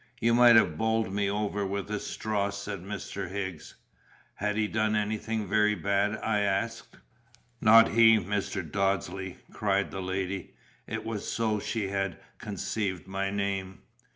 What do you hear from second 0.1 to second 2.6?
You might have bowled me over with a straw,"